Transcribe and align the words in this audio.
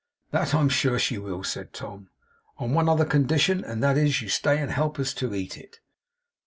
'That 0.31 0.55
I 0.55 0.59
am 0.59 0.67
sure 0.69 0.97
she 0.97 1.19
will,' 1.19 1.43
said 1.43 1.73
Tom. 1.73 2.09
'On 2.57 2.71
one 2.73 2.89
other 2.89 3.05
condition, 3.05 3.63
and 3.63 3.83
that 3.83 3.99
is, 3.99 4.13
that 4.13 4.21
you 4.23 4.29
stay 4.29 4.57
and 4.59 4.71
help 4.71 4.97
us 4.97 5.13
to 5.13 5.35
eat 5.35 5.59
it. 5.59 5.79